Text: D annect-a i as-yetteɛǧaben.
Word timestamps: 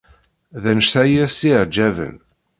D 0.61 0.63
annect-a 0.71 1.03
i 1.05 1.17
as-yetteɛǧaben. 1.25 2.15